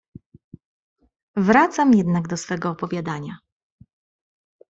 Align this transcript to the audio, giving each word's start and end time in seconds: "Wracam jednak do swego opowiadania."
"Wracam 1.35 1.93
jednak 1.93 2.27
do 2.27 2.37
swego 2.37 2.69
opowiadania." 2.69 3.37